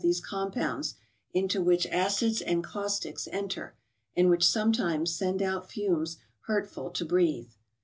these 0.03 0.19
compounds, 0.19 0.95
into 1.31 1.61
which 1.61 1.85
acids 1.85 2.41
and 2.41 2.63
caustics 2.63 3.27
enter, 3.31 3.75
and 4.17 4.31
which 4.31 4.43
sometimes 4.43 5.13
send 5.15 5.43
out 5.43 5.69
fumes 5.69 6.17
hurtful 6.47 6.89
to 6.89 7.05
breathe. 7.05 7.49